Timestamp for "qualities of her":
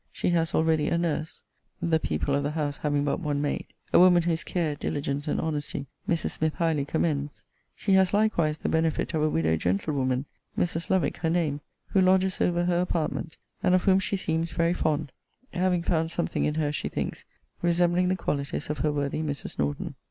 18.15-18.91